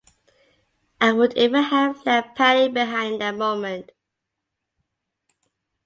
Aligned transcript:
I 0.99 1.11
would 1.11 1.37
even 1.37 1.61
have 1.61 2.03
left 2.07 2.35
Pattie 2.35 2.69
behind 2.73 3.13
in 3.13 3.19
that 3.19 3.35
moment. 3.35 3.91